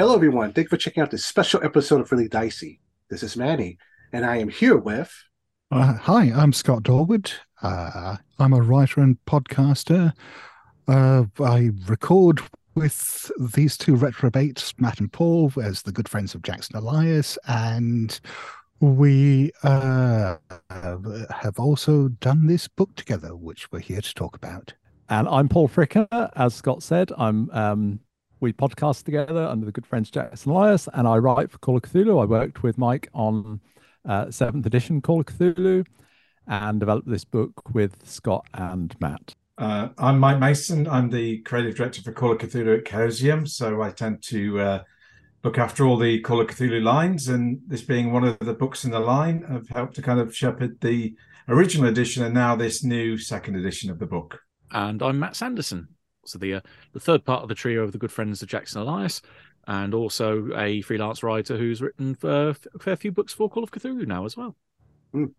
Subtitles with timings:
[0.00, 0.54] Hello, everyone.
[0.54, 2.80] Thank you for checking out this special episode of Really Dicey.
[3.10, 3.76] This is Manny,
[4.14, 5.12] and I am here with.
[5.70, 7.30] Uh, hi, I'm Scott Dorward.
[7.60, 10.14] Uh, I'm a writer and podcaster.
[10.88, 12.40] Uh, I record
[12.74, 18.18] with these two retrobates, Matt and Paul, as the good friends of Jackson Elias, and
[18.80, 20.36] we uh,
[20.70, 24.72] have also done this book together, which we're here to talk about.
[25.10, 26.08] And I'm Paul Fricker.
[26.36, 28.00] As Scott said, I'm um,
[28.40, 31.82] we podcast together under the good friends Jackson Elias, and I write for Call of
[31.82, 32.20] Cthulhu.
[32.20, 33.60] I worked with Mike on
[34.08, 35.86] uh, seventh edition Call of Cthulhu,
[36.46, 39.34] and developed this book with Scott and Matt.
[39.58, 40.88] Uh, I'm Mike Mason.
[40.88, 44.82] I'm the creative director for Call of Cthulhu at Chaosium, so I tend to uh,
[45.44, 48.84] look after all the Call of Cthulhu lines, and this being one of the books
[48.84, 51.14] in the line, I've helped to kind of shepherd the
[51.48, 54.40] original edition and now this new second edition of the book.
[54.72, 55.88] And I'm Matt Sanderson,
[56.24, 56.60] so the uh,
[56.92, 59.22] the third part of the trio of the good friends of Jackson Elias,
[59.66, 63.70] and also a freelance writer who's written for a fair few books for Call of
[63.70, 64.56] Cthulhu now as well.
[65.14, 65.32] Mm.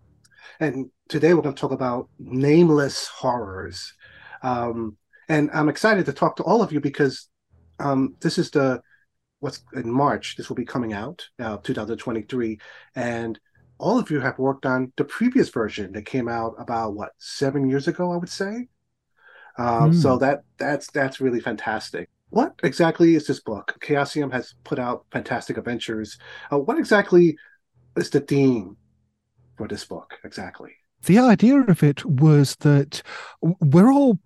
[0.59, 3.93] And today we're going to talk about nameless horrors.
[4.41, 4.97] Um,
[5.29, 7.29] and I'm excited to talk to all of you because
[7.79, 8.81] um, this is the
[9.39, 10.35] what's in March.
[10.35, 12.59] This will be coming out, uh, 2023,
[12.95, 13.39] and
[13.77, 17.67] all of you have worked on the previous version that came out about what seven
[17.67, 18.67] years ago, I would say.
[19.61, 20.01] Um, mm.
[20.01, 22.09] So that that's that's really fantastic.
[22.29, 23.77] What exactly is this book?
[23.81, 26.17] Chaosium has put out fantastic adventures.
[26.51, 27.37] Uh, what exactly
[27.97, 28.77] is the theme
[29.57, 30.71] for this book exactly?
[31.03, 33.01] The idea of it was that
[33.41, 34.17] we're all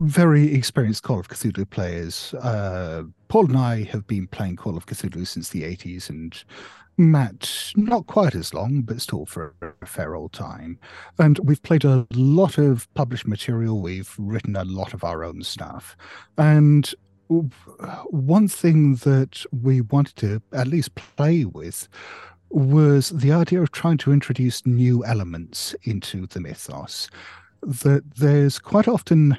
[0.00, 2.34] very experienced Call of Cthulhu players.
[2.34, 6.42] Uh, Paul and I have been playing Call of Cthulhu since the 80s, and
[6.98, 10.78] Matt, not quite as long, but still for a fair old time.
[11.18, 13.80] And we've played a lot of published material.
[13.80, 15.96] We've written a lot of our own stuff.
[16.36, 16.92] And
[18.08, 21.88] one thing that we wanted to at least play with
[22.50, 27.08] was the idea of trying to introduce new elements into the mythos.
[27.62, 29.38] That there's quite often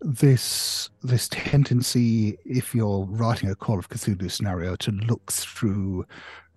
[0.00, 6.06] this this tendency, if you're writing a Call of Cthulhu scenario, to look through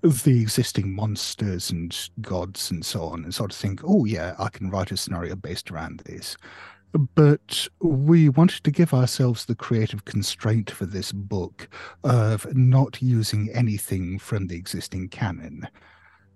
[0.01, 4.49] the existing monsters and gods and so on and sort of think, oh, yeah, I
[4.49, 6.37] can write a scenario based around this.
[7.15, 11.67] But we wanted to give ourselves the creative constraint for this book
[12.03, 15.67] of not using anything from the existing canon.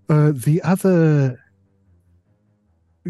[0.10, 1.40] Uh, the other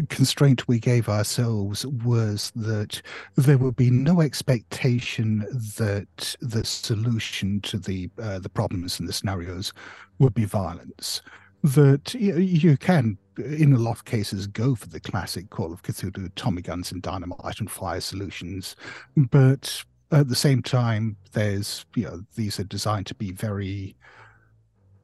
[0.08, 3.02] constraint we gave ourselves was that
[3.36, 5.40] there would be no expectation
[5.78, 9.72] that the solution to the uh, the problems and the scenarios
[10.18, 11.22] would be violence.
[11.62, 16.28] That you, can, in a lot of cases, go for the classic Call of Cthulhu,
[16.34, 18.74] Tommy guns and dynamite and fire solutions,
[19.16, 23.94] but at the same time, there's you know these are designed to be very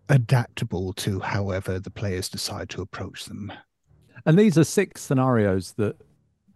[0.09, 3.53] adaptable to however the players decide to approach them.
[4.26, 5.96] And these are six scenarios that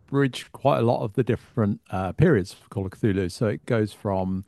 [0.07, 3.31] bridge quite a lot of the different uh, periods for Call of Cthulhu.
[3.31, 4.45] So it goes from,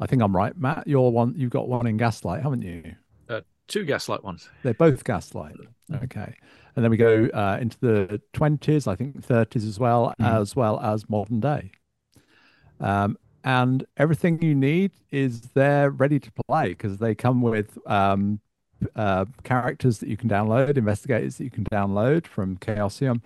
[0.00, 0.86] I think I'm right, Matt.
[0.86, 1.34] You're one.
[1.36, 2.94] You've got one in Gaslight, haven't you?
[3.28, 4.48] Uh, two Gaslight ones.
[4.62, 5.56] They're both Gaslight.
[6.02, 6.34] Okay,
[6.76, 10.40] and then we go uh, into the 20s, I think 30s as well, mm.
[10.40, 11.70] as well as modern day.
[12.80, 18.40] Um, and everything you need is there ready to play because they come with um,
[18.96, 23.20] uh, characters that you can download, investigators that you can download from Chaosium,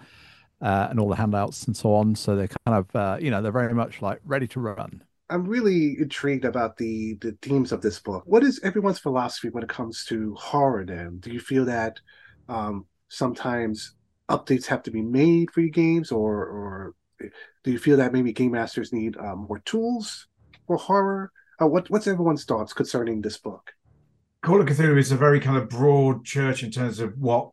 [0.60, 2.14] uh, and all the handouts and so on.
[2.14, 5.02] So they're kind of, uh, you know, they're very much like ready to run.
[5.30, 8.22] I'm really intrigued about the the themes of this book.
[8.26, 10.84] What is everyone's philosophy when it comes to horror?
[10.86, 12.00] Then, do you feel that
[12.48, 13.94] um, sometimes
[14.30, 16.94] updates have to be made for your games, or or
[17.62, 20.28] do you feel that maybe game masters need um, more tools
[20.66, 21.30] for horror?
[21.60, 23.72] Uh, what what's everyone's thoughts concerning this book?
[24.48, 27.50] Call of Cthulhu is a very kind of broad church in terms of what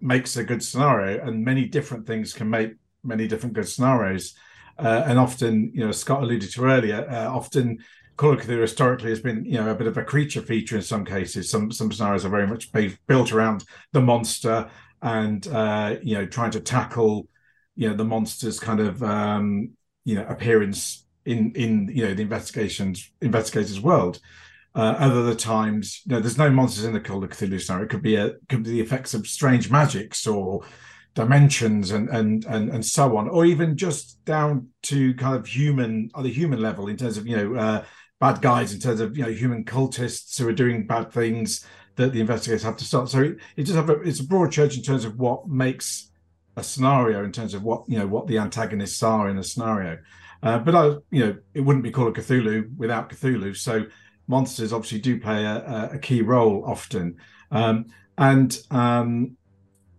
[0.00, 2.72] makes a good scenario, and many different things can make
[3.04, 4.32] many different good scenarios.
[4.78, 7.84] Uh, and often, you know, Scott alluded to earlier, uh, often
[8.16, 10.80] Call of Cthulhu historically has been, you know, a bit of a creature feature in
[10.80, 11.50] some cases.
[11.50, 12.72] Some some scenarios are very much
[13.06, 14.70] built around the monster
[15.02, 17.28] and uh, you know trying to tackle,
[17.76, 19.72] you know, the monster's kind of um,
[20.06, 24.18] you know appearance in in you know the investigations investigators world.
[24.74, 27.86] Uh, other times, know, there's no monsters in the Call of Cthulhu scenario.
[27.86, 30.62] It could be a could be the effects of strange magics or
[31.14, 36.10] dimensions and and and and so on, or even just down to kind of human
[36.14, 37.84] on the human level in terms of you know uh,
[38.20, 41.66] bad guys in terms of you know human cultists who are doing bad things
[41.96, 43.08] that the investigators have to stop.
[43.08, 46.10] So it, it just have a, it's a broad church in terms of what makes
[46.56, 49.98] a scenario in terms of what you know what the antagonists are in a scenario.
[50.42, 53.56] Uh, but I, you know, it wouldn't be Call of Cthulhu without Cthulhu.
[53.56, 53.86] So
[54.28, 57.16] monsters obviously do play a, a key role often.
[57.50, 57.86] Um,
[58.16, 59.36] and um,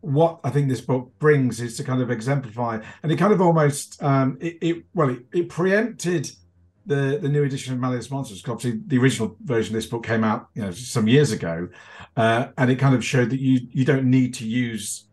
[0.02, 3.42] what I think this book brings is to kind of exemplify, and it kind of
[3.42, 6.32] almost um, it, it well it, it, preempted
[6.86, 8.36] the the new edition of Malleus Monstrorum.
[8.36, 11.68] Because Obviously, the original version of this book came out you know some years ago,
[12.16, 15.08] uh, and it kind of showed that you you don't need to use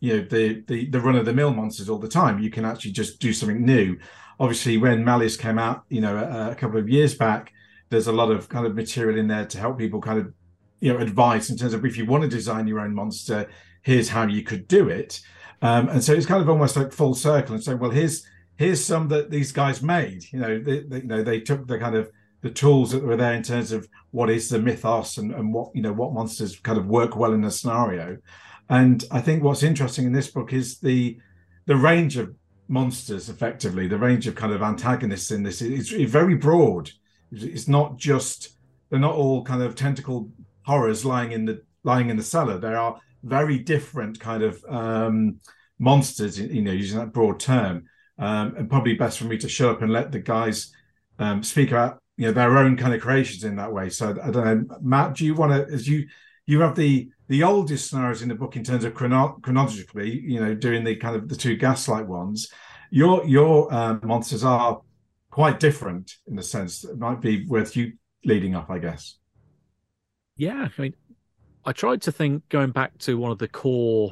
[0.00, 2.38] you know the the, the run of the mill monsters all the time.
[2.38, 3.98] You can actually just do something new.
[4.40, 7.52] Obviously, when Malleus came out, you know a, a couple of years back,
[7.90, 10.32] there's a lot of kind of material in there to help people kind of
[10.80, 13.48] you know advice in terms of if you want to design your own monster
[13.82, 15.20] here's how you could do it.
[15.62, 18.26] Um, and so it's kind of almost like full circle and saying, well, here's
[18.56, 20.24] here's some that these guys made.
[20.32, 22.10] You know, they, they, you know they took the kind of
[22.42, 25.74] the tools that were there in terms of what is the mythos and, and what
[25.74, 28.18] you know what monsters kind of work well in a scenario.
[28.68, 31.18] And I think what's interesting in this book is the
[31.66, 32.34] the range of
[32.68, 36.90] monsters, effectively, the range of kind of antagonists in this is, is very broad.
[37.32, 38.56] It's not just
[38.90, 40.30] they're not all kind of tentacle
[40.62, 42.58] horrors lying in the lying in the cellar.
[42.58, 45.40] There are very different kind of um,
[45.78, 47.84] monsters, you know, using that broad term.
[48.20, 50.72] Um, and probably best for me to show up and let the guys
[51.20, 53.88] um, speak about you know their own kind of creations in that way.
[53.88, 56.08] So I don't know, Matt, do you want to as you
[56.46, 60.40] you have the the oldest scenarios in the book in terms of chrono- chronologically, you
[60.40, 62.50] know, doing the kind of the two gaslight ones.
[62.90, 64.80] Your your uh, monsters are
[65.38, 67.92] quite different in the sense that it might be worth you
[68.24, 69.18] leading up, I guess.
[70.36, 70.96] Yeah, I mean,
[71.64, 74.10] I tried to think going back to one of the core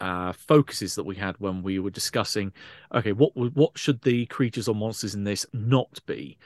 [0.00, 2.54] uh, focuses that we had when we were discussing,
[2.94, 6.38] okay, what what should the creatures or monsters in this not be?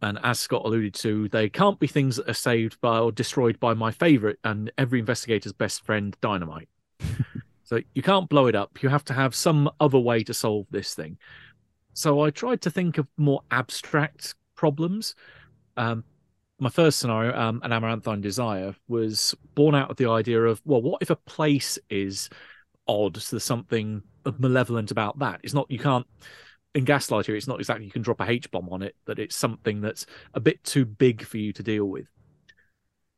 [0.00, 3.60] And as Scott alluded to, they can't be things that are saved by or destroyed
[3.60, 6.70] by my favorite and every investigator's best friend, dynamite.
[7.64, 8.82] so you can't blow it up.
[8.82, 11.18] You have to have some other way to solve this thing.
[11.92, 15.14] So I tried to think of more abstract problems.
[15.76, 16.04] Um,
[16.58, 20.82] my first scenario, um, an Amaranthine Desire, was born out of the idea of, well,
[20.82, 22.28] what if a place is
[22.86, 23.16] odd?
[23.16, 24.02] So there's something
[24.38, 25.40] malevolent about that.
[25.42, 26.06] It's not, you can't,
[26.74, 29.18] in Gaslight here, it's not exactly you can drop a H bomb on it, that
[29.18, 32.06] it's something that's a bit too big for you to deal with.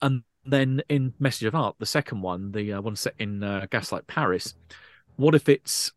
[0.01, 3.67] And then in Message of Art, the second one, the uh, one set in uh,
[3.71, 4.55] Gaslight Paris,
[5.17, 5.93] what if it's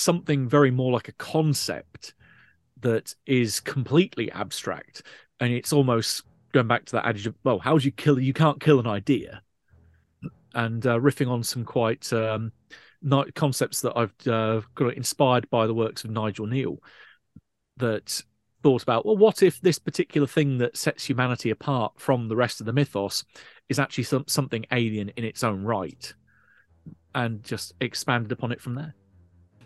[0.00, 2.14] something very more like a concept
[2.80, 5.02] that is completely abstract
[5.40, 6.22] and it's almost
[6.52, 8.18] going back to that adage of well, how do you kill?
[8.18, 9.42] You can't kill an idea,
[10.54, 12.52] and uh, riffing on some quite um,
[13.34, 16.78] concepts that I've uh, got inspired by the works of Nigel Kneale
[17.76, 18.22] that
[18.60, 22.58] thought about well what if this particular thing that sets humanity apart from the rest
[22.58, 23.24] of the mythos
[23.68, 26.12] is actually some, something alien in its own right
[27.14, 28.96] and just expanded upon it from there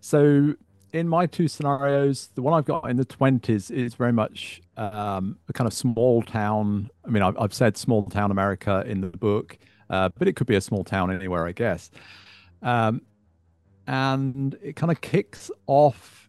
[0.03, 0.55] so
[0.93, 5.39] in my two scenarios, the one I've got in the 20s is very much um,
[5.49, 6.91] a kind of small town.
[7.07, 9.57] I mean, I've, I've said small town America in the book,
[9.89, 11.91] uh, but it could be a small town anywhere, I guess.
[12.63, 13.03] Um,
[13.87, 16.29] and it kind of kicks off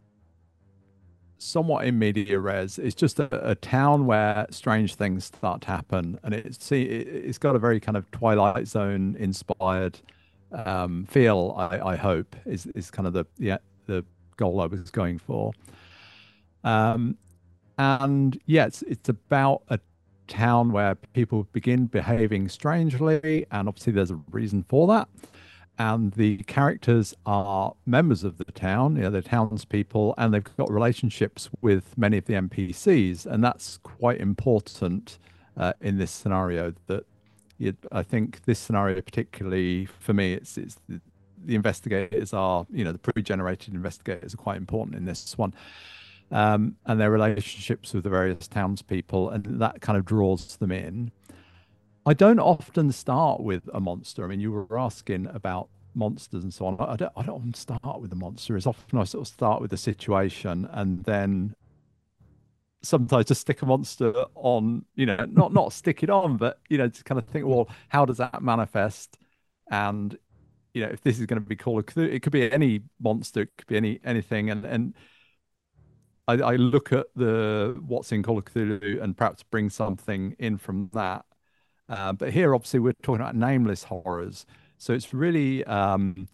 [1.39, 2.77] somewhat in media res.
[2.77, 7.25] It's just a, a, town where strange things start to happen, and it's see, it,
[7.25, 9.99] has got a very kind of Twilight Zone inspired
[10.53, 11.55] um, feel.
[11.57, 14.05] I, I hope is is kind of the yeah the
[14.37, 15.53] goal I was going for.
[16.63, 17.17] Um,
[17.77, 19.79] and yeah, it's, it's about a
[20.27, 25.07] town where people begin behaving strangely, and obviously there's a reason for that.
[25.79, 30.71] And the characters are members of the town, you know, they're townspeople, and they've got
[30.71, 35.17] relationships with many of the NPCs, and that's quite important
[35.57, 36.73] uh, in this scenario.
[36.85, 37.05] That
[37.91, 40.77] I think this scenario, particularly for me, it's it's
[41.45, 45.53] the investigators are, you know, the pre-generated investigators are quite important in this one.
[46.31, 51.11] Um, and their relationships with the various townspeople, and that kind of draws them in.
[52.05, 54.23] I don't often start with a monster.
[54.23, 56.77] I mean, you were asking about monsters and so on.
[56.79, 58.57] I don't, I don't start with a monster.
[58.57, 61.55] As often I sort of start with the situation, and then
[62.83, 64.85] sometimes to stick a monster on.
[64.95, 67.69] You know, not not stick it on, but you know, to kind of think, well,
[67.89, 69.17] how does that manifest?
[69.71, 70.17] And
[70.73, 72.81] you know, if this is going to be Call of Cthulhu, it could be any
[72.99, 74.93] monster, it could be any anything, and and
[76.27, 80.57] I, I look at the what's in Call of Cthulhu and perhaps bring something in
[80.57, 81.25] from that.
[81.89, 84.45] Uh, but here, obviously, we're talking about nameless horrors,
[84.77, 86.27] so it's really um,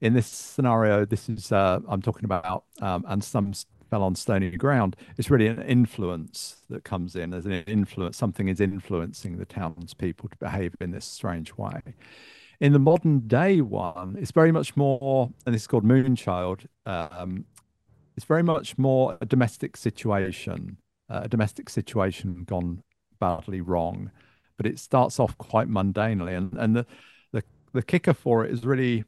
[0.00, 1.04] in this scenario.
[1.04, 3.52] This is uh, I'm talking about, um, and some
[3.90, 4.96] fell on stony ground.
[5.16, 8.16] It's really an influence that comes in as an influence.
[8.16, 11.80] Something is influencing the townspeople to behave in this strange way.
[12.60, 16.66] In the modern day one, it's very much more, and this is called Moonchild.
[16.86, 17.44] Um,
[18.16, 20.78] it's very much more a domestic situation,
[21.10, 22.82] uh, a domestic situation gone
[23.20, 24.10] badly wrong,
[24.56, 26.86] but it starts off quite mundanely, and and the
[27.32, 27.42] the
[27.74, 29.04] the kicker for it is really,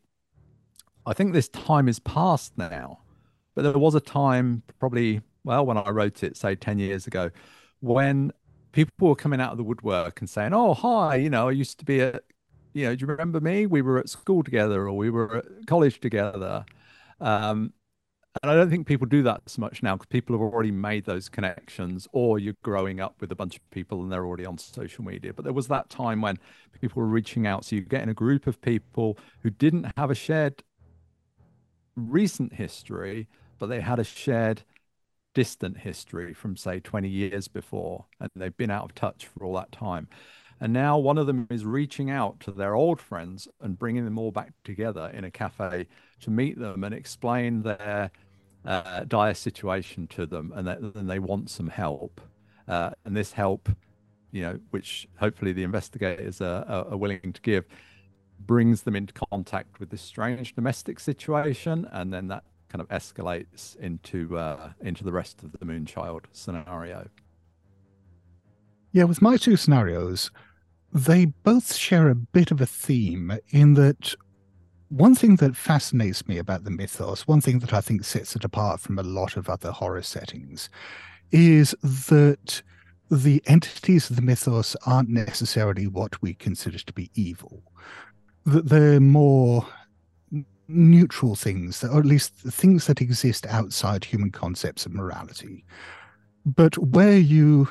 [1.07, 3.01] I think this time is past now,
[3.59, 7.33] but there was a time probably well when I wrote it, say ten years ago,
[7.81, 8.31] when
[8.71, 11.81] people were coming out of the woodwork and saying, "Oh, hi, you know, I used
[11.81, 12.23] to be at,
[12.73, 13.67] you know, do you remember me?
[13.67, 16.65] We were at school together, or we were at college together."
[17.21, 17.73] Um,
[18.41, 21.05] and I don't think people do that so much now because people have already made
[21.05, 24.57] those connections, or you're growing up with a bunch of people and they're already on
[24.57, 25.33] social media.
[25.33, 26.39] But there was that time when
[26.81, 27.65] people were reaching out.
[27.65, 30.63] So you get in a group of people who didn't have a shared
[31.99, 34.63] recent history, but they had a shared
[35.35, 39.55] distant history from, say, 20 years before, and they've been out of touch for all
[39.55, 40.09] that time.
[40.61, 44.19] And now one of them is reaching out to their old friends and bringing them
[44.19, 45.87] all back together in a cafe
[46.21, 48.11] to meet them and explain their
[48.65, 52.21] uh, dire situation to them and that and they want some help.
[52.67, 53.69] Uh, and this help,
[54.33, 57.65] you know, which hopefully the investigators are, are, are willing to give,
[58.41, 61.87] brings them into contact with this strange domestic situation.
[61.93, 67.09] And then that kind of escalates into uh, into the rest of the Moonchild scenario.
[68.93, 70.31] Yeah, with my two scenarios,
[70.93, 74.15] they both share a bit of a theme in that
[74.89, 78.45] one thing that fascinates me about the mythos, one thing that I think sets it
[78.45, 80.71] apart from a lot of other horror settings,
[81.31, 82.63] is that
[83.11, 87.63] the entities of the mythos aren't necessarily what we consider to be evil.
[88.47, 89.67] That they're more
[90.69, 95.65] neutral things, or at least things that exist outside human concepts of morality.
[96.45, 97.69] But where you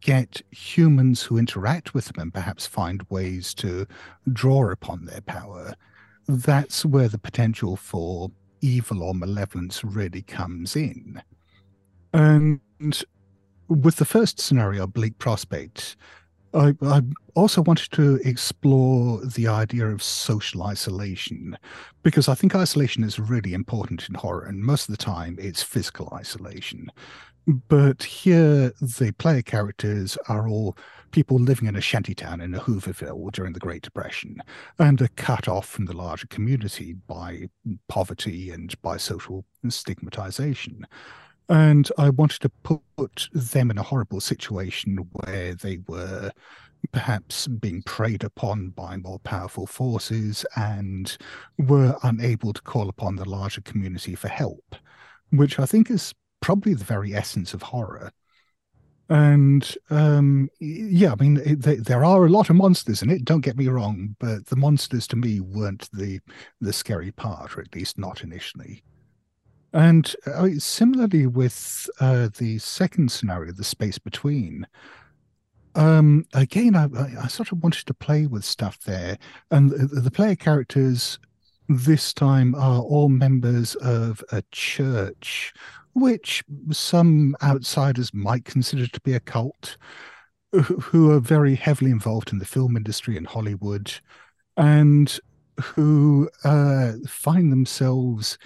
[0.00, 3.86] get humans who interact with them and perhaps find ways to
[4.32, 5.74] draw upon their power,
[6.28, 8.30] that's where the potential for
[8.60, 11.22] evil or malevolence really comes in.
[12.12, 12.60] And
[13.68, 15.96] with the first scenario, Bleak Prospect,
[16.52, 17.02] I, I,
[17.34, 21.56] also wanted to explore the idea of social isolation
[22.02, 25.62] because I think isolation is really important in horror, and most of the time it's
[25.62, 26.90] physical isolation.
[27.46, 30.76] But here, the player characters are all
[31.10, 34.42] people living in a shantytown in a Hooverville during the Great Depression
[34.78, 37.48] and are cut off from the larger community by
[37.88, 40.86] poverty and by social stigmatization.
[41.50, 46.30] And I wanted to put them in a horrible situation where they were
[46.92, 51.18] perhaps being preyed upon by more powerful forces and
[51.58, 54.76] were unable to call upon the larger community for help,
[55.30, 58.12] which I think is probably the very essence of horror.
[59.08, 63.24] And um, yeah, I mean, it, there are a lot of monsters in it.
[63.24, 66.20] Don't get me wrong, but the monsters to me weren't the
[66.60, 68.84] the scary part, or at least not initially.
[69.72, 74.66] And uh, similarly with uh, the second scenario, the space between,
[75.74, 76.88] um, again, I,
[77.22, 79.16] I, sort of wanted to play with stuff there,
[79.52, 81.20] and the, the player characters
[81.68, 85.52] this time are all members of a church
[85.92, 89.76] which some outsiders might consider to be a cult,
[90.52, 93.92] who are very heavily involved in the film industry in Hollywood,
[94.56, 95.20] and
[95.62, 98.36] who uh, find themselves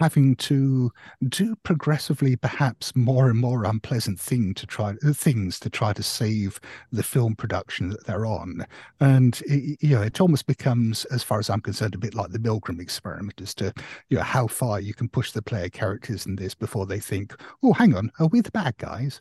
[0.00, 0.90] having to
[1.28, 6.60] do progressively perhaps more and more unpleasant thing to try things to try to save
[6.92, 8.64] the film production that they're on.
[9.00, 12.30] And it, you know it almost becomes as far as i'm concerned a bit like
[12.30, 13.72] the milgram experiment as to
[14.08, 17.34] you know how far you can push the player characters in this before they think
[17.62, 19.20] oh hang on are we the bad guys?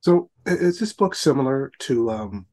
[0.00, 2.46] So is this book similar to um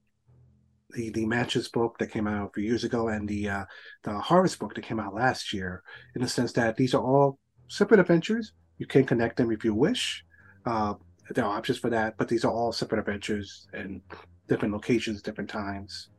[0.92, 3.66] the the matches book that came out a few years ago and the uh,
[4.04, 5.84] the Horrors book that came out last year,
[6.16, 8.54] in the sense that these are all separate adventures.
[8.78, 10.24] You can connect them if you wish.
[10.66, 10.96] Uh,
[11.32, 14.02] there are options for that, but these are all separate adventures and
[14.48, 16.10] different locations, different times.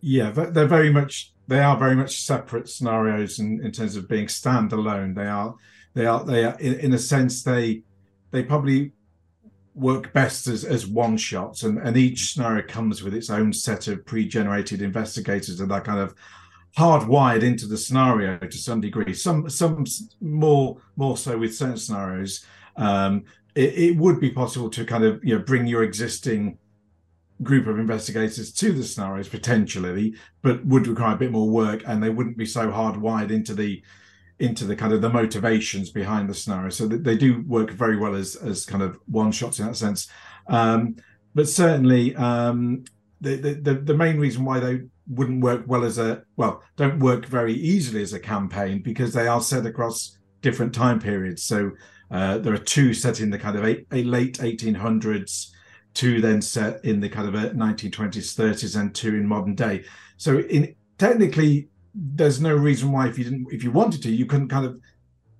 [0.00, 4.26] Yeah, they're very much they are very much separate scenarios in, in terms of being
[4.26, 5.14] standalone.
[5.14, 5.54] They are
[5.94, 7.82] they are they are in, in a sense they
[8.30, 8.92] they probably
[9.74, 13.88] work best as, as one shots and, and each scenario comes with its own set
[13.88, 16.14] of pre-generated investigators and that kind of
[16.76, 19.14] hardwired into the scenario to some degree.
[19.14, 19.84] Some some
[20.20, 22.44] more more so with certain scenarios
[22.76, 26.58] um, it, it, would be possible to kind of you know bring your existing
[27.42, 32.02] group of investigators to the scenarios potentially but would require a bit more work and
[32.02, 33.82] they wouldn't be so hardwired into the
[34.38, 36.70] into the kind of the motivations behind the scenario.
[36.70, 40.08] So they do work very well as as kind of one shots in that sense.
[40.48, 40.96] Um,
[41.34, 42.84] but certainly, um,
[43.20, 47.26] the, the the main reason why they wouldn't work well as a well don't work
[47.26, 51.42] very easily as a campaign because they are set across different time periods.
[51.42, 51.72] So
[52.10, 55.50] uh, there are two set in the kind of eight, late 1800s,
[55.94, 59.84] two then set in the kind of 1920s, uh, 30s, and two in modern day.
[60.16, 64.26] So in technically, there's no reason why if you didn't, if you wanted to, you
[64.26, 64.80] couldn't kind of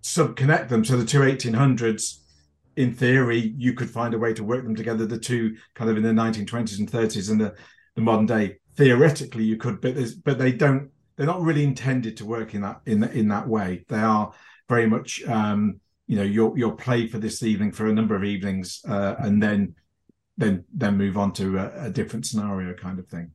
[0.03, 0.85] subconnect them.
[0.85, 2.21] So the two 1800s,
[2.77, 5.07] in theory, you could find a way to work them together.
[5.07, 7.55] The two kind of in the 1920s and 30s and the,
[7.95, 10.91] the modern day, theoretically, you could, but there's but they don't.
[11.17, 13.85] They're not really intended to work in that in in that way.
[13.89, 14.33] They are
[14.69, 18.25] very much, um, you know, your your play for this evening for a number of
[18.25, 19.77] evenings, uh, and then
[20.37, 23.31] then then move on to a, a different scenario kind of thing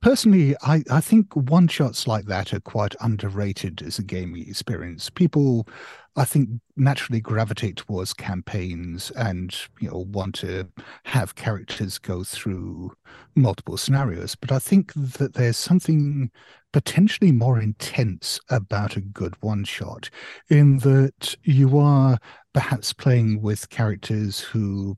[0.00, 5.10] personally, I, I think one shots like that are quite underrated as a gaming experience.
[5.10, 5.68] People,
[6.16, 10.68] I think, naturally gravitate towards campaigns and you know want to
[11.04, 12.92] have characters go through
[13.34, 14.34] multiple scenarios.
[14.34, 16.30] But I think that there's something
[16.72, 20.10] potentially more intense about a good one shot
[20.48, 22.18] in that you are
[22.52, 24.96] perhaps playing with characters who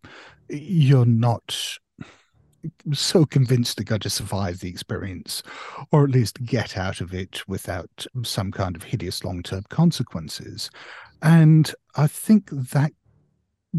[0.48, 1.78] you're not
[2.92, 5.42] so convinced they're to survive the experience,
[5.92, 10.70] or at least get out of it without some kind of hideous long term consequences.
[11.22, 12.92] And I think that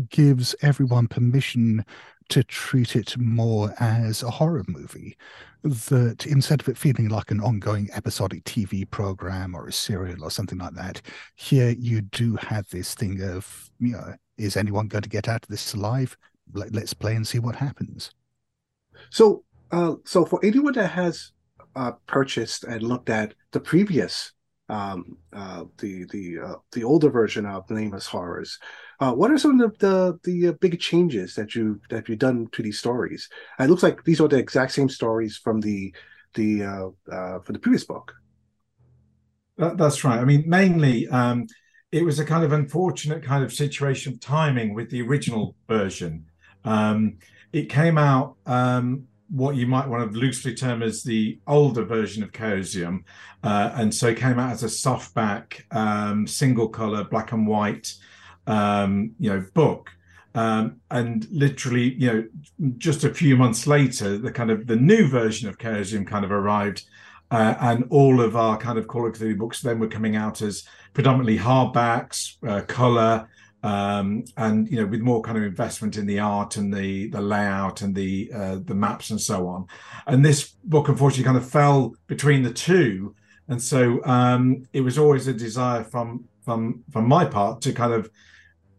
[0.10, 1.86] gives everyone permission
[2.30, 5.18] to treat it more as a horror movie.
[5.64, 10.32] That instead of it feeling like an ongoing episodic TV program or a serial or
[10.32, 11.02] something like that,
[11.36, 15.44] here you do have this thing of, you know, is anyone going to get out
[15.44, 16.18] of this alive?
[16.54, 18.12] Let's play and see what happens.
[19.12, 21.32] So, uh, so for anyone that has
[21.75, 24.32] uh, purchased and looked at the previous,
[24.70, 28.58] um, uh, the the uh, the older version of Nameless Horrors,
[29.01, 32.20] uh, what are some of the the, the uh, big changes that you that you've
[32.20, 33.27] done to these stories?
[33.60, 35.94] it looks like these are the exact same stories from the
[36.36, 36.60] the
[37.06, 38.13] from the previous book.
[39.58, 40.20] That, that's right.
[40.20, 41.08] I mean, mainly.
[41.10, 41.48] Um,
[41.91, 46.25] it was a kind of unfortunate kind of situation of timing with the original version.
[46.64, 47.18] Um,
[47.53, 52.24] it came out um, what you might want to loosely term as the older version
[52.24, 53.03] of Chaosium,
[53.44, 57.94] uh, and so it came out as a softback, um, single color, black and white,
[58.48, 59.90] um, you know, book.
[60.33, 65.07] Um, and literally, you know, just a few months later, the kind of the new
[65.07, 66.85] version of Chaosium kind of arrived,
[67.31, 70.42] uh, and all of our kind of Call of Cthulhu books then were coming out
[70.42, 73.29] as predominantly hardbacks, uh, color,
[73.64, 77.22] um, and you know with more kind of investment in the art and the the
[77.22, 79.68] layout and the uh, the maps and so on.
[80.08, 83.16] And this book unfortunately kind of fell between the two.
[83.48, 87.94] And so um, it was always a desire from from from my part to kind
[87.94, 88.10] of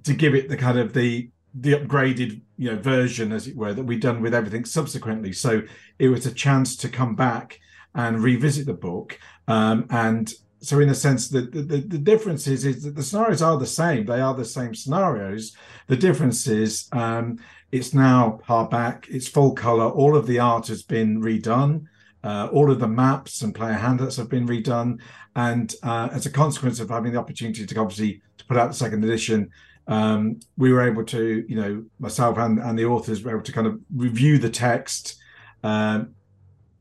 [0.04, 3.74] to give it the kind of the the upgraded you know version as it were
[3.74, 5.32] that we'd done with everything subsequently.
[5.32, 5.62] So
[5.98, 7.60] it was a chance to come back
[7.94, 9.18] and revisit the book
[9.48, 13.42] um, and so in a sense the, the, the difference is, is that the scenarios
[13.42, 14.06] are the same.
[14.06, 15.56] They are the same scenarios.
[15.88, 17.38] The difference is um,
[17.70, 19.88] it's now hardback it's full color.
[19.88, 21.86] All of the art has been redone.
[22.24, 25.00] Uh, all of the maps and player handouts have been redone.
[25.34, 28.74] And uh, as a consequence of having the opportunity to obviously to put out the
[28.74, 29.50] second edition
[29.86, 33.52] um, we were able to you know myself and, and the authors were able to
[33.52, 35.16] kind of review the text
[35.64, 36.14] um,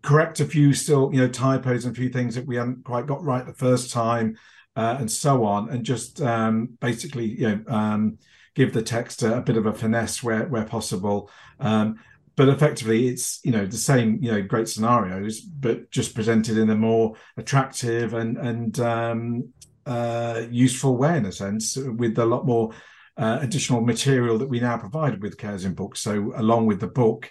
[0.02, 3.08] correct a few still you know typos and a few things that we hadn't quite
[3.08, 4.38] got right the first time
[4.76, 8.18] uh, and so on and just um, basically you know um,
[8.56, 11.30] give the text a, a, bit of a finesse where where possible.
[11.60, 12.00] Um,
[12.38, 16.70] but effectively it's you know the same you know great scenarios but just presented in
[16.70, 19.50] a more attractive and and um,
[19.86, 22.72] uh, useful way in a sense with a lot more
[23.18, 26.00] uh, additional material that we now provide with Chaosium books.
[26.00, 27.30] So along with the book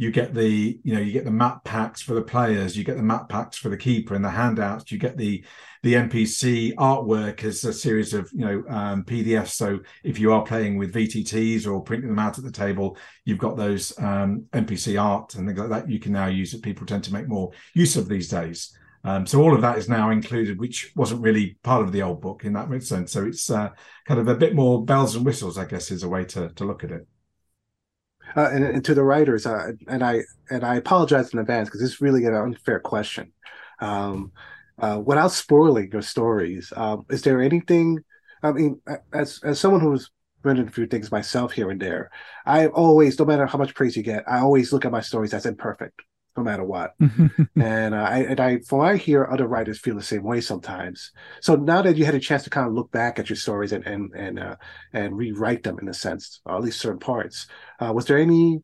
[0.00, 2.96] you get the you know you get the map packs for the players you get
[2.96, 5.44] the map packs for the keeper and the handouts you get the
[5.82, 10.42] the npc artwork as a series of you know um, pdfs so if you are
[10.42, 15.00] playing with vtts or printing them out at the table you've got those um, npc
[15.00, 17.50] art and things like that you can now use that people tend to make more
[17.74, 18.76] use of these days.
[19.02, 22.20] Um, so all of that is now included, which wasn't really part of the old
[22.20, 23.12] book in that sense.
[23.12, 23.70] So it's uh,
[24.06, 26.64] kind of a bit more bells and whistles, I guess, is a way to to
[26.64, 27.06] look at it
[28.36, 31.82] uh, and, and, to the writers, uh, and I and I apologize in advance because
[31.82, 33.32] it's really an unfair question.
[33.80, 34.32] Um,
[34.78, 37.98] uh, without spoiling your stories, um, is there anything?
[38.42, 38.80] I mean,
[39.12, 40.10] as as someone who's
[40.42, 42.10] written a few things myself here and there,
[42.46, 45.34] I always, no matter how much praise you get, I always look at my stories
[45.34, 46.00] as imperfect
[46.36, 46.94] no matter what.
[47.56, 50.40] and uh, I and I from what I hear, other writers feel the same way
[50.40, 51.12] sometimes.
[51.40, 53.72] So now that you had a chance to kind of look back at your stories
[53.72, 54.56] and and and uh,
[54.92, 57.46] and rewrite them in a sense, or at least certain parts,
[57.80, 58.62] uh, was there any?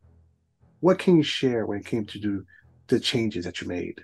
[0.80, 2.44] What can you share when it came to do
[2.88, 4.02] the changes that you made,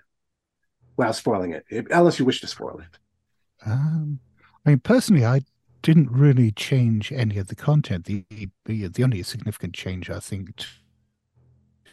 [0.97, 2.99] without spoiling it, unless you wish to spoil it?
[3.65, 4.19] Um,
[4.67, 5.43] I mean, personally, I
[5.83, 8.07] didn't really change any of the content.
[8.07, 8.25] The
[8.65, 10.65] the, the only significant change I think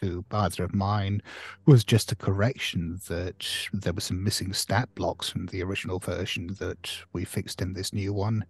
[0.00, 1.22] to either of mine
[1.66, 6.56] was just a correction that there were some missing stat blocks from the original version
[6.58, 8.44] that we fixed in this new one.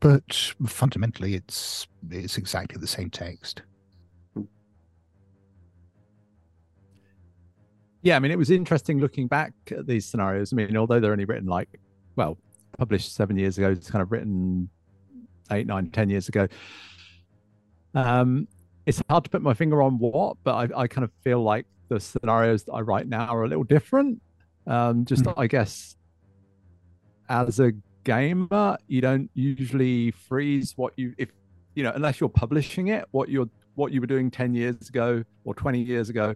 [0.00, 3.62] But fundamentally, it's it's exactly the same text.
[8.02, 10.52] Yeah, I mean, it was interesting looking back at these scenarios.
[10.52, 11.68] I mean, although they're only written like,
[12.16, 12.36] well,
[12.78, 14.68] published seven years ago, it's kind of written
[15.50, 16.48] eight, nine, ten years ago.
[17.94, 18.48] Um,
[18.86, 21.66] it's hard to put my finger on what, but I, I kind of feel like
[21.88, 24.20] the scenarios that I write now are a little different.
[24.66, 25.34] Um, just mm.
[25.36, 25.96] I guess
[27.28, 27.72] as a
[28.04, 31.30] gamer, you don't usually freeze what you if
[31.74, 35.24] you know unless you're publishing it, what you're what you were doing 10 years ago
[35.44, 36.34] or 20 years ago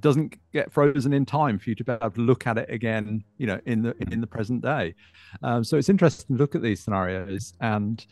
[0.00, 3.22] doesn't get frozen in time for you to be able to look at it again,
[3.38, 4.94] you know, in the in the present day.
[5.42, 8.04] Um, so it's interesting to look at these scenarios and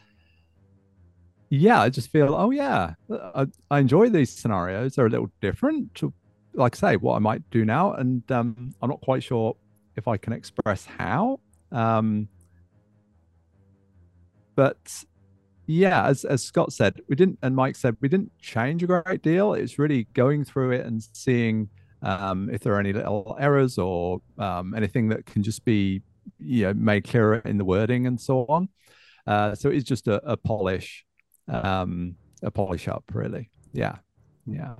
[1.51, 4.95] yeah, I just feel, oh yeah, I, I enjoy these scenarios.
[4.95, 6.13] They're a little different to,
[6.55, 9.57] like I say, what I might do now, and um, I'm not quite sure
[9.97, 11.41] if I can express how.
[11.73, 12.29] Um,
[14.55, 15.05] but
[15.67, 19.23] yeah, as as Scott said, we didn't, and Mike said, we didn't change a great
[19.23, 19.55] deal.
[19.55, 21.69] It's really going through it and seeing
[22.03, 26.03] um, if there are any little errors or um, anything that can just be
[26.39, 28.69] you know made clearer in the wording and so on.
[29.27, 31.05] Uh, so it's just a, a, polish,
[31.51, 33.51] um, a polish up, really.
[33.73, 33.97] Yeah,
[34.47, 34.75] yeah.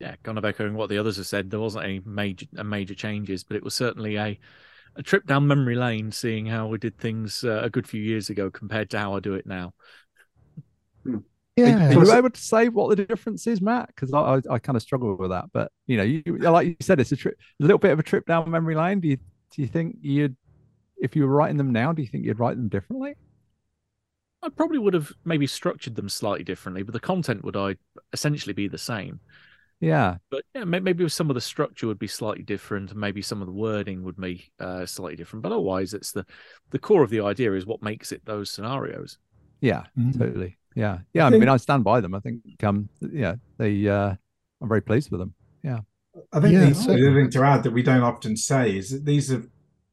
[0.00, 1.50] Yeah, kind of echoing what the others have said.
[1.50, 4.38] There wasn't any major major changes, but it was certainly a
[4.96, 8.30] a trip down memory lane, seeing how we did things uh, a good few years
[8.30, 9.74] ago compared to how I do it now.
[11.04, 11.18] Hmm.
[11.56, 11.88] Yeah.
[11.88, 13.88] Are, are you able to say what the difference is, Matt?
[13.88, 15.46] Because I, I, I kind of struggle with that.
[15.52, 18.04] But you know, you like you said, it's a trip, a little bit of a
[18.04, 19.00] trip down memory lane.
[19.00, 20.36] Do you do you think you'd,
[20.98, 23.14] if you were writing them now, do you think you'd write them differently?
[24.42, 27.76] I probably would have maybe structured them slightly differently, but the content would I
[28.12, 29.20] essentially be the same.
[29.80, 33.46] Yeah, but yeah, maybe some of the structure would be slightly different, maybe some of
[33.46, 35.44] the wording would be uh, slightly different.
[35.44, 36.26] But otherwise, it's the
[36.70, 39.18] the core of the idea is what makes it those scenarios.
[39.60, 40.18] Yeah, mm-hmm.
[40.18, 40.58] totally.
[40.74, 41.24] Yeah, yeah.
[41.24, 42.14] I, I mean, I stand by them.
[42.14, 43.86] I think, um, yeah, they.
[43.86, 44.14] Uh,
[44.60, 45.34] I'm very pleased with them.
[45.62, 45.80] Yeah.
[46.32, 48.90] I think yeah, the, the other thing to add that we don't often say is
[48.90, 49.46] that these have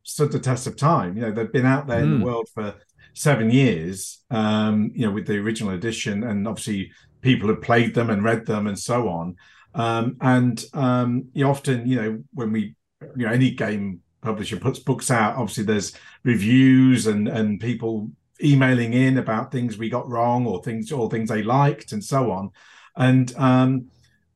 [0.04, 1.16] stood the test of time.
[1.16, 2.04] You know, they've been out there mm.
[2.04, 2.24] in the mm.
[2.26, 2.74] world for
[3.16, 4.24] seven years.
[4.30, 8.46] Um, you know, with the original edition, and obviously people have played them and read
[8.46, 9.36] them and so on.
[9.74, 14.80] Um, and um, you often, you know, when we, you know, any game publisher puts
[14.80, 18.12] books out, obviously there's reviews and and people
[18.44, 22.32] emailing in about things we got wrong or things or things they liked and so
[22.32, 22.52] on
[22.98, 23.88] and um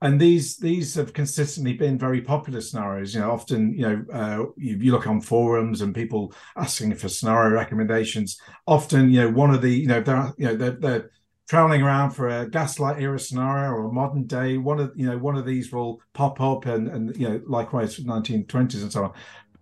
[0.02, 3.14] and these these have consistently been very popular scenarios.
[3.14, 7.10] You know often you know uh, you, you, look on forums and people asking for
[7.10, 8.40] scenario recommendations.
[8.66, 11.12] Often you know one of the you know they're you know they're, they're
[11.50, 14.58] traveling around for a gaslight era scenario or a modern day.
[14.58, 18.00] One of you know one of these will pop up and and you know likewise
[18.00, 19.14] 1920s and so on.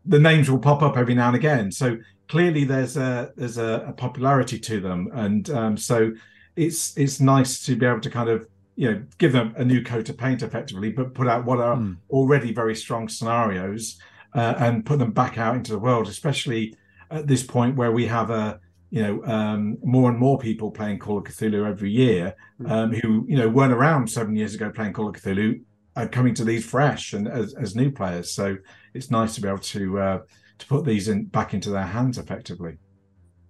[0.06, 1.72] The names will pop up every now and again.
[1.72, 1.98] So
[2.28, 6.12] clearly there's a there's a, a popularity to them, and um, so
[6.56, 9.84] it's it's nice to be able to kind of you know give them a new
[9.84, 11.98] coat of paint effectively, but put out what are mm.
[12.10, 14.00] already very strong scenarios
[14.34, 16.78] uh, and put them back out into the world, especially
[17.10, 18.60] at this point where we have a
[18.92, 22.72] you know um, more and more people playing Call of Cthulhu every year hmm.
[22.72, 25.60] um, who you know weren't around seven years ago playing Call of Cthulhu
[25.96, 28.32] are coming to these fresh and as, as new players.
[28.32, 28.58] So
[28.94, 30.20] it's nice to be able to uh,
[30.60, 32.78] to put these in back into their hands effectively.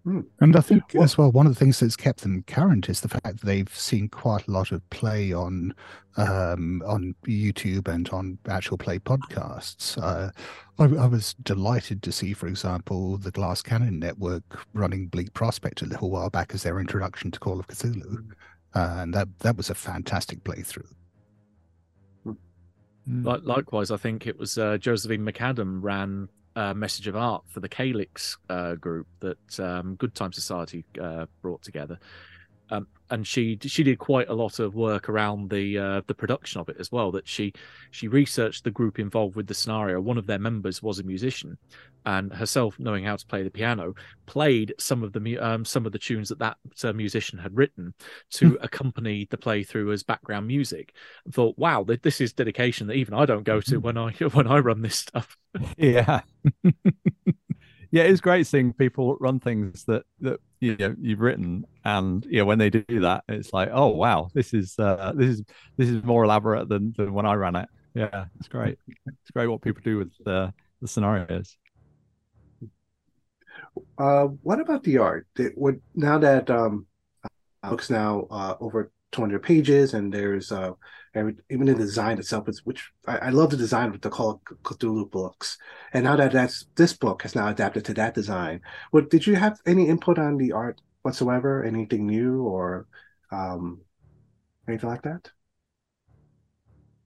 [0.07, 0.21] Hmm.
[0.39, 3.09] And I think as well, one of the things that's kept them current is the
[3.09, 5.75] fact that they've seen quite a lot of play on
[6.15, 10.01] um, on YouTube and on actual play podcasts.
[10.01, 10.31] Uh,
[10.79, 14.43] I, I, was delighted to see, for example, the Glass Cannon Network
[14.73, 18.31] running Bleak Prospect a little while back as their introduction to Call of Cthulhu,
[18.75, 20.87] uh, and that that was a fantastic playthrough.
[22.23, 23.25] Hmm.
[23.25, 27.69] Likewise, I think it was uh, Josephine McAdam ran uh, message of art for the
[27.69, 31.99] Calyx uh, group that um, Good Time Society uh, brought together.
[32.71, 36.59] Um, and she she did quite a lot of work around the uh, the production
[36.61, 37.11] of it as well.
[37.11, 37.53] That she
[37.91, 40.01] she researched the group involved with the scenario.
[40.01, 41.57] One of their members was a musician,
[42.05, 43.93] and herself knowing how to play the piano,
[44.25, 47.93] played some of the um, some of the tunes that that uh, musician had written
[48.31, 48.55] to hmm.
[48.61, 50.93] accompany the playthrough as background music.
[51.25, 53.81] And thought, wow, this is dedication that even I don't go to hmm.
[53.81, 55.37] when I when I run this stuff.
[55.77, 56.21] Yeah.
[57.91, 62.39] yeah, it's great seeing people run things that that you know you've written, and you
[62.39, 65.43] know when they do that, it's like, oh wow, this is uh, this is
[65.77, 67.69] this is more elaborate than than when I ran it.
[67.93, 68.77] Yeah, it's great.
[69.07, 71.57] It's great what people do with the the scenarios.
[73.97, 75.27] Uh, what about the art?
[75.55, 76.87] Would now that um,
[77.89, 80.71] now uh, over 200 pages, and there's uh,
[81.13, 84.29] every, even the design itself is which I, I love the design of the Call
[84.31, 85.57] of Cthulhu books.
[85.93, 88.61] And now that that's this book has now adapted to that design.
[88.91, 91.63] What did you have any input on the art whatsoever?
[91.63, 92.87] Anything new or
[93.31, 93.81] um,
[94.67, 95.31] anything like that?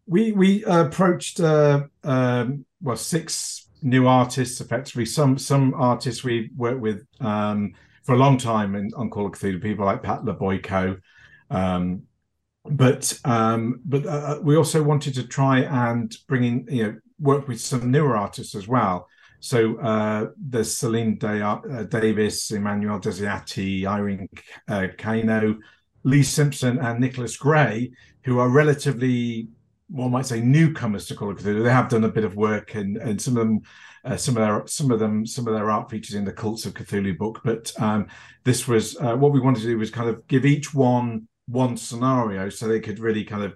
[0.08, 5.06] We we approached uh, um, well six new artists effectively.
[5.06, 9.34] Some some artists we worked with um, for a long time in, on Call of
[9.34, 11.00] Cthulhu, people like Pat Loboyko.
[11.52, 12.04] Um,
[12.66, 16.98] but um, but uh, uh, we also wanted to try and bring in you know
[17.20, 19.08] work with some newer artists as well.
[19.40, 24.30] So uh, there's Celine uh, Davis, Emmanuel Desiati, Irene
[24.68, 25.58] uh, Kano,
[26.04, 27.92] Lee Simpson, and Nicholas Gray,
[28.24, 29.48] who are relatively,
[29.90, 31.64] one might say, newcomers to Call of Cthulhu.
[31.64, 33.62] They have done a bit of work, and and some of them,
[34.06, 36.68] uh, some of their some of them, some of their art features in the Cults
[36.68, 37.42] of Cthulhu book.
[37.44, 38.08] But um,
[38.44, 41.78] this was uh, what we wanted to do was kind of give each one one
[41.78, 43.56] scenario so they could really kind of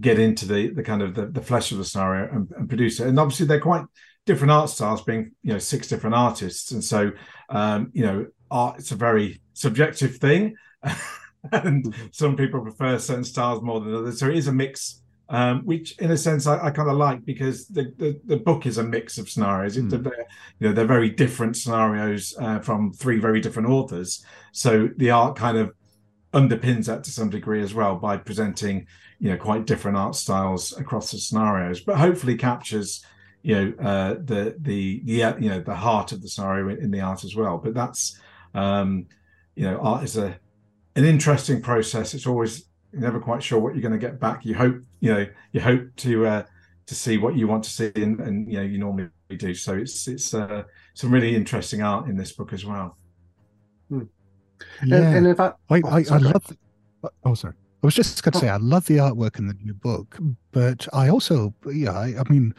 [0.00, 3.00] get into the the kind of the, the flesh of the scenario and, and, produce
[3.00, 3.84] it and obviously they're quite
[4.26, 7.10] different art styles being you know six different artists and so
[7.48, 10.54] um you know art it's a very subjective thing
[11.52, 15.00] and some people prefer certain styles more than others so it is a mix
[15.30, 18.66] um, which in a sense I, I kind of like because the, the, the book
[18.66, 19.76] is a mix of scenarios.
[19.76, 19.88] Mm.
[19.88, 20.26] They're,
[20.58, 24.24] you know, they're very different scenarios uh, from three very different authors.
[24.50, 25.72] So the art kind of
[26.32, 28.86] underpins that to some degree as well by presenting
[29.18, 33.04] you know quite different art styles across the scenarios but hopefully captures
[33.42, 36.90] you know uh, the the the uh, you know the heart of the scenario in,
[36.90, 37.58] the art as well.
[37.58, 38.18] But that's
[38.54, 39.06] um
[39.54, 40.38] you know art is a
[40.96, 42.14] an interesting process.
[42.14, 44.44] It's always never quite sure what you're going to get back.
[44.44, 46.42] You hope you know you hope to uh
[46.86, 49.54] to see what you want to see and, and you know you normally do.
[49.54, 50.64] So it's it's uh
[50.94, 52.96] some really interesting art in this book as well.
[53.88, 54.02] Hmm.
[54.84, 54.96] Yeah.
[54.96, 56.46] And, and if I, I, oh, I, I love.
[56.46, 57.54] The, oh, sorry.
[57.82, 60.18] I was just going to say I love the artwork in the new book,
[60.52, 62.54] but I also, yeah, I, I mean,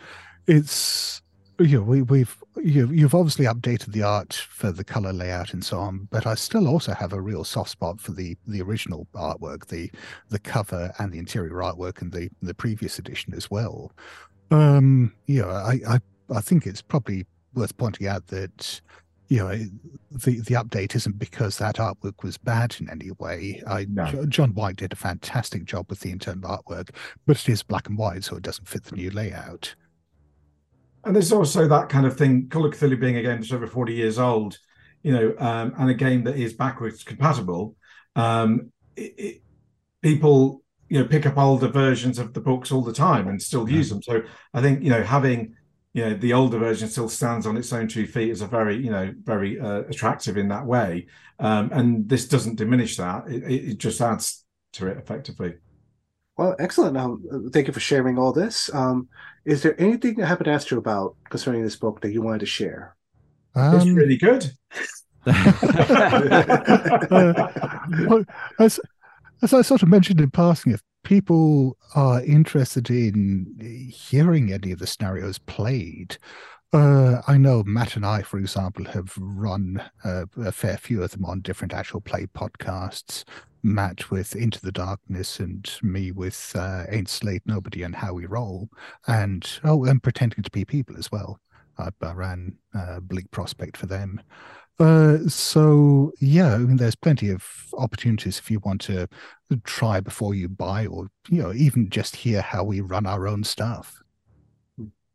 [0.47, 1.21] it's
[1.59, 5.63] you know, we, we've you, you've obviously updated the art for the color layout and
[5.63, 9.07] so on, but I still also have a real soft spot for the the original
[9.13, 9.91] artwork, the
[10.29, 13.91] the cover and the interior artwork and the the previous edition as well.
[14.49, 15.99] Um, yeah, I I,
[16.33, 18.81] I think it's probably worth pointing out that
[19.31, 19.55] you know
[20.11, 23.63] the the update isn't because that artwork was bad in any way.
[23.65, 24.25] I no.
[24.25, 26.89] John White did a fantastic job with the internal artwork,
[27.25, 29.73] but it is black and white, so it doesn't fit the new layout.
[31.05, 32.49] And there's also that kind of thing.
[32.49, 34.57] Call of Cthulhu being a game that's over 40 years old,
[35.01, 37.77] you know, um, and a game that is backwards compatible.
[38.17, 39.41] Um, it, it,
[40.01, 43.69] people, you know, pick up older versions of the books all the time and still
[43.69, 44.03] use them.
[44.03, 45.55] So I think you know having
[45.93, 48.77] you know the older version still stands on its own two feet as a very
[48.77, 51.07] you know very uh, attractive in that way.
[51.39, 53.27] Um, and this doesn't diminish that.
[53.27, 55.55] It, it, just adds to it effectively.
[56.37, 56.97] Well excellent.
[56.97, 58.73] Um, thank you for sharing all this.
[58.73, 59.09] Um,
[59.43, 62.45] is there anything i haven't asked you about concerning this book that you wanted to
[62.45, 62.95] share?
[63.55, 64.51] Um, it's really good.
[67.11, 68.23] Uh,
[68.57, 68.79] as,
[69.43, 74.79] as i sort of mentioned in passing if people are interested in hearing any of
[74.79, 76.17] the scenarios played,
[76.73, 81.11] uh, I know Matt and I, for example, have run uh, a fair few of
[81.11, 83.25] them on different actual play podcasts.
[83.63, 88.25] Matt with Into the Darkness and me with uh, Ain't Slayed Nobody and How We
[88.25, 88.69] Roll,
[89.07, 91.39] and oh, and pretending to be people as well.
[91.77, 94.21] I, I ran uh, Bleak Prospect for them.
[94.81, 97.45] Uh, so yeah, I mean, there's plenty of
[97.77, 99.07] opportunities if you want to
[99.63, 103.43] try before you buy, or you know, even just hear how we run our own
[103.43, 104.01] stuff.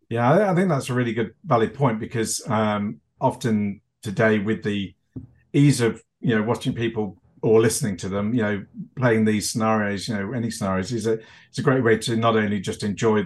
[0.09, 4.95] Yeah, I, think that's a really good, valid point because um, often today, with the
[5.53, 10.07] ease of you know watching people or listening to them, you know, playing these scenarios,
[10.07, 13.25] you know, any scenarios is a it's a great way to not only just enjoy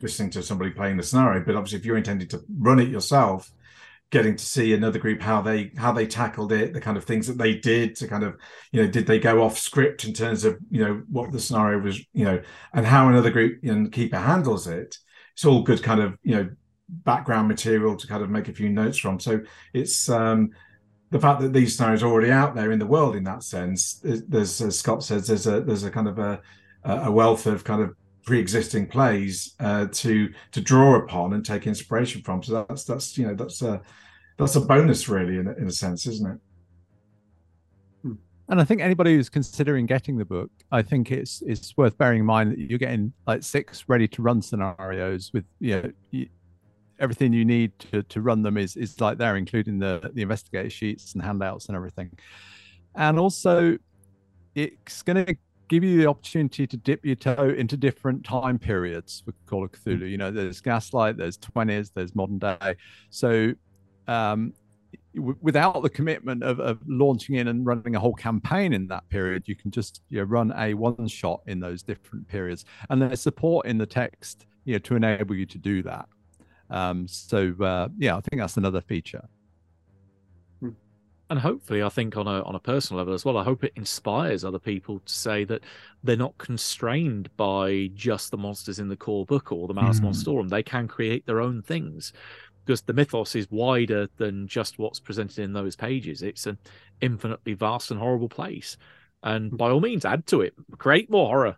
[0.00, 3.52] listening to somebody playing the scenario, but obviously if you're intending to run it yourself,
[4.10, 7.26] getting to see another group how they how they tackled it the kind of things
[7.26, 8.36] that they did to kind of
[8.72, 11.78] you know did they go off script in terms of you know what the scenario
[11.78, 12.40] was you know
[12.72, 14.96] and how another group and you know, keeper handles it.
[15.34, 16.50] It's all good kind of you know
[16.88, 19.20] background material to kind of make a few notes from.
[19.20, 19.40] So
[19.74, 20.50] it's um
[21.10, 24.00] the fact that these scenarios are already out there in the world in that sense
[24.02, 26.40] there's as scott says there's a there's a kind of a
[26.84, 27.94] a wealth of kind of
[28.28, 32.42] pre-existing plays uh, to to draw upon and take inspiration from.
[32.42, 33.80] So that's that's you know that's a
[34.36, 36.38] that's a bonus really in, in a sense, isn't it?
[38.02, 38.12] Hmm.
[38.50, 42.20] And I think anybody who's considering getting the book, I think it's it's worth bearing
[42.20, 45.92] in mind that you're getting like six ready to run scenarios with you know.
[46.10, 46.28] You,
[47.00, 50.68] everything you need to, to run them is is like there, including the the investigator
[50.68, 52.10] sheets and handouts and everything.
[52.94, 53.78] And also,
[54.54, 55.34] it's going to
[55.68, 59.72] give you the opportunity to dip your toe into different time periods for Call of
[59.72, 60.10] Cthulhu.
[60.10, 62.76] You know, there's Gaslight, there's 20s, there's modern day.
[63.10, 63.52] So,
[64.06, 64.54] um,
[65.14, 69.08] w- without the commitment of, of launching in and running a whole campaign in that
[69.08, 72.64] period, you can just you know, run a one shot in those different periods.
[72.90, 76.08] And there's support in the text you know, to enable you to do that.
[76.70, 79.28] Um, so, uh, yeah, I think that's another feature
[81.30, 83.72] and hopefully i think on a on a personal level as well i hope it
[83.76, 85.62] inspires other people to say that
[86.02, 90.06] they're not constrained by just the monsters in the core book or the Malleus mm.
[90.06, 92.12] Monstrorum they can create their own things
[92.68, 96.20] because the mythos is wider than just what's presented in those pages.
[96.20, 96.58] It's an
[97.00, 98.76] infinitely vast and horrible place
[99.22, 100.52] and by all means add to it.
[100.76, 101.56] Create more horror.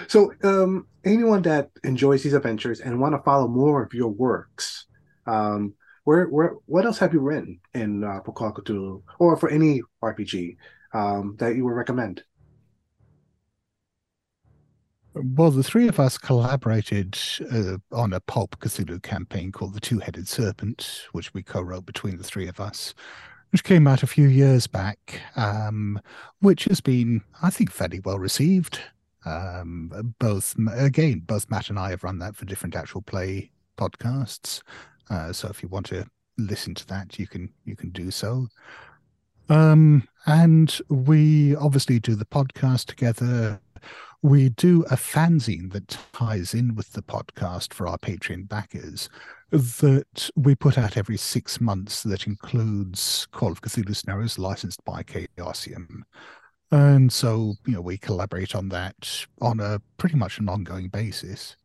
[0.07, 4.87] So um anyone that enjoys these adventures and want to follow more of your works
[5.27, 5.75] um
[6.05, 9.49] where where what else have you written in uh, for Call of Cthulhu or for
[9.49, 10.57] any RPG
[10.93, 12.23] um, that you would recommend?
[15.15, 17.17] Well, the three of us collaborated
[17.53, 21.87] uh, on a pulp Cthulhu campaign called The Two Headed Serpent, which we co wrote
[21.87, 22.95] between the three of us,
[23.51, 26.01] which came out a few years back, um,
[26.41, 28.81] which has been, I think, fairly well received.
[29.25, 34.63] Um, both, again, both Matt and I have run that for different actual play podcasts.
[35.11, 36.07] Uh, so if you want to
[36.39, 38.49] listen to that, you can you can do so.
[39.49, 43.61] Um, and we obviously do the podcast together.
[44.23, 49.11] We do a fanzine that ties in with the podcast for our Patreon backers
[49.51, 55.03] that we put out every six months that includes Call of Cthulhu scenarios licensed by
[55.03, 56.03] Chaosium.
[56.71, 61.57] And so, you know, we collaborate on that on a pretty much an ongoing basis.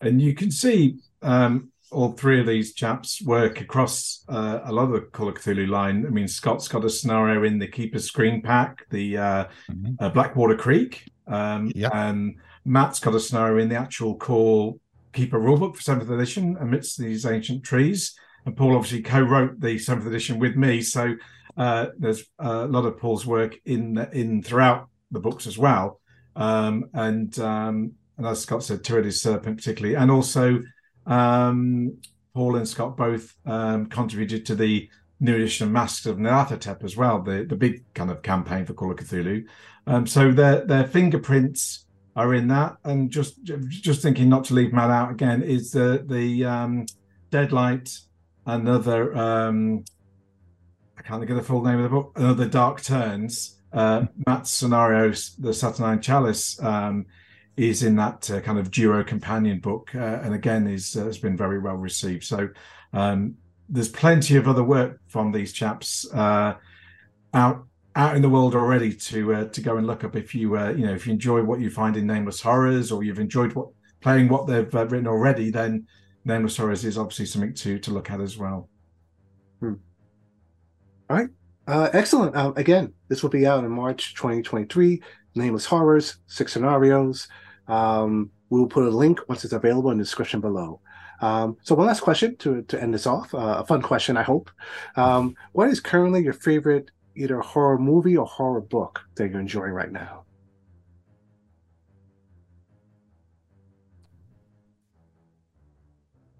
[0.00, 4.84] And you can see um, all three of these chaps work across uh, a lot
[4.84, 6.06] of the Call of Cthulhu line.
[6.06, 9.94] I mean, Scott's got a scenario in the Keeper's Screen Pack, the uh, mm-hmm.
[9.98, 14.80] uh, Blackwater Creek, um, and Matt's got a scenario in the actual Call
[15.12, 18.14] Keeper rulebook for seventh edition, amidst these ancient trees.
[18.46, 21.14] And Paul obviously co-wrote the seventh edition with me, so
[21.56, 26.00] uh, there's a lot of Paul's work in in throughout the books as well.
[26.34, 30.60] Um, and um, and as Scott said, Two-Headed Serpent particularly, and also
[31.06, 31.96] um,
[32.34, 34.88] Paul and Scott both um, contributed to the
[35.20, 38.74] new edition of Masks of Nyarlathotep as well, the, the big kind of campaign for
[38.74, 39.44] Call of Cthulhu.
[39.86, 41.86] Um, so their their fingerprints
[42.16, 42.76] are in that.
[42.84, 46.86] And just just thinking not to leave Matt out again is the the um,
[47.30, 47.90] Deadlight,
[48.46, 49.84] another um,
[50.98, 53.58] I can't think of the full name of the book, and Other Dark Turns.
[53.72, 56.62] Uh, Matt's scenarios, the Saturnine Chalice.
[56.62, 57.06] Um,
[57.56, 61.18] is in that uh, kind of duo companion book, uh, and again is uh, has
[61.18, 62.24] been very well received.
[62.24, 62.48] So
[62.92, 63.34] um,
[63.68, 66.54] there's plenty of other work from these chaps uh,
[67.34, 70.58] out out in the world already to uh, to go and look up if you
[70.70, 73.68] you know if you enjoy what you find in Nameless Horrors or you've enjoyed what
[74.00, 75.86] playing what they've written already, then
[76.24, 78.68] Nameless Horrors is obviously something to to look at as well.
[79.60, 79.74] Hmm.
[81.10, 81.28] All right.
[81.66, 82.34] Uh, excellent.
[82.34, 85.00] Uh, again, this will be out in March 2023.
[85.34, 87.28] Nameless Horrors, six scenarios.
[87.68, 90.80] Um, we will put a link once it's available in the description below.
[91.20, 94.22] Um, so one last question to, to end this off, uh, a fun question, I
[94.22, 94.50] hope.
[94.96, 99.72] Um, what is currently your favorite either horror movie or horror book that you're enjoying
[99.72, 100.24] right now?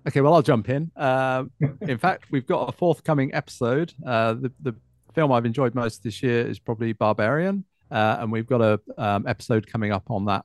[0.09, 0.91] Okay, well, I'll jump in.
[0.97, 1.45] Uh,
[1.81, 3.95] in fact, we've got a forthcoming episode.
[4.05, 4.75] Uh, the, the
[5.15, 7.65] film I've enjoyed most this year is probably Barbarian.
[7.93, 10.45] Uh, and we've got a um, episode coming up on that.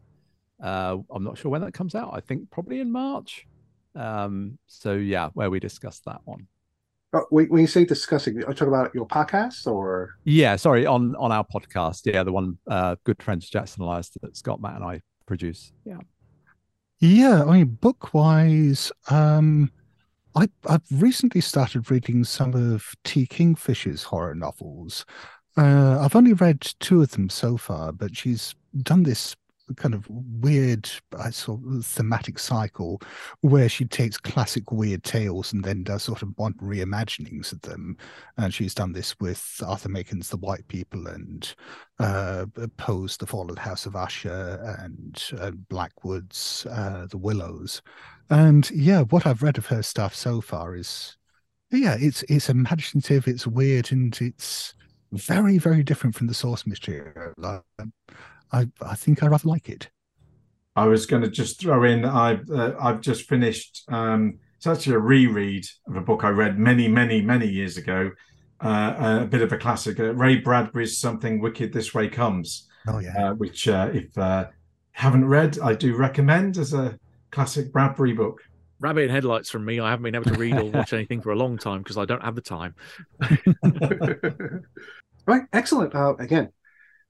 [0.62, 2.12] Uh, I'm not sure when that comes out.
[2.14, 3.48] I think probably in March.
[3.96, 6.48] Um, so yeah, where we discuss that one.
[7.14, 10.16] Uh, when you say discussing, are you talking about your podcast or?
[10.26, 12.02] Yeah, sorry, on on our podcast.
[12.06, 15.72] Yeah, the one uh, good friends Jackson Elias that Scott, Matt, and I produce.
[15.86, 16.00] Yeah.
[17.00, 19.72] Yeah, I mean, book wise, um,
[20.36, 23.26] I I've recently started reading some of T.
[23.26, 25.06] Kingfisher's horror novels.
[25.58, 28.54] Uh, I've only read two of them so far, but she's
[28.84, 29.36] done this
[29.76, 33.02] kind of weird uh, sort of thematic cycle
[33.42, 37.98] where she takes classic weird tales and then does sort of modern reimaginings of them.
[38.38, 41.54] And she's done this with Arthur Machen's The White People and
[42.00, 42.46] uh,
[42.78, 47.82] Poe's The Fallen House of Usher and uh, Blackwood's uh, The Willows.
[48.30, 51.18] And yeah, what I've read of her stuff so far is,
[51.72, 54.74] yeah, it's it's imaginative, it's weird, and it's
[55.12, 57.34] very, very different from the source material.
[58.52, 59.90] I, I think I rather like it.
[60.76, 62.06] I was going to just throw in.
[62.06, 63.84] I've uh, I've just finished.
[63.90, 68.12] Um, it's actually a reread of a book I read many, many, many years ago.
[68.60, 70.00] Uh, a bit of a classic.
[70.00, 73.30] Uh, Ray Bradbury's "Something Wicked This Way Comes." Oh yeah.
[73.30, 74.48] Uh, which, uh, if uh,
[74.92, 76.98] haven't read, I do recommend as a
[77.32, 78.42] classic Bradbury book.
[78.80, 79.80] Rabbit in headlights from me.
[79.80, 82.06] I haven't been able to read or watch anything for a long time because I
[82.06, 82.76] don't have the time.
[85.28, 85.96] right, excellent.
[85.96, 86.52] Uh, again,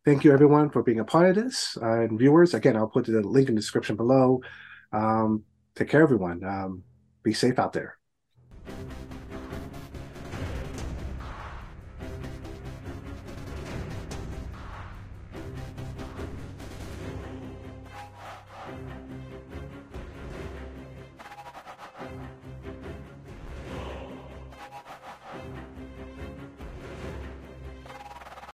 [0.06, 2.54] thank you everyone for being a part of this uh, and viewers.
[2.54, 4.42] Again, I'll put the link in the description below.
[4.94, 5.44] Um,
[5.76, 6.44] take care, everyone.
[6.44, 6.84] Um,
[7.24, 7.98] be safe out there.